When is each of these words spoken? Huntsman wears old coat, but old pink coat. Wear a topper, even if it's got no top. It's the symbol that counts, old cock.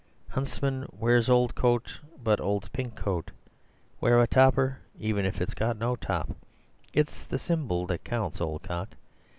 Huntsman 0.31 0.87
wears 0.91 1.29
old 1.29 1.53
coat, 1.53 1.99
but 2.23 2.39
old 2.41 2.71
pink 2.73 2.95
coat. 2.95 3.29
Wear 3.99 4.19
a 4.19 4.25
topper, 4.25 4.79
even 4.97 5.25
if 5.25 5.39
it's 5.39 5.53
got 5.53 5.77
no 5.77 5.95
top. 5.95 6.31
It's 6.91 7.23
the 7.23 7.37
symbol 7.37 7.85
that 7.85 8.03
counts, 8.03 8.41
old 8.41 8.63
cock. 8.63 8.95